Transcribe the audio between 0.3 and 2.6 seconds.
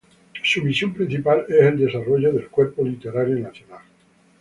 Su misión principal es el desarrollo del